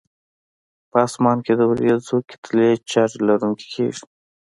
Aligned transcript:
په 0.91 0.97
اسمان 1.07 1.37
کې 1.45 1.53
د 1.55 1.61
وریځو 1.71 2.17
کتلې 2.29 2.69
چارج 2.91 3.13
لرونکي 3.27 3.65
کیږي. 3.73 4.03